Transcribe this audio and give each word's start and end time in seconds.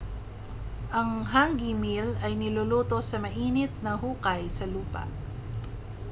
ang 0.99 1.11
hangi 1.33 1.71
meal 1.83 2.09
ay 2.25 2.33
niluluto 2.41 2.97
sa 3.09 3.17
mainit 3.23 3.69
na 3.85 3.91
hukay 4.01 4.41
sa 4.57 4.65
lupa 4.73 5.03